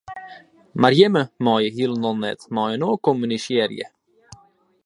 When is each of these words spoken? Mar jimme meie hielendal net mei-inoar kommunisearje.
Mar 0.85 0.93
jimme 0.99 1.23
meie 1.47 1.69
hielendal 1.75 2.17
net 2.23 2.41
mei-inoar 2.59 2.99
kommunisearje. 3.09 3.85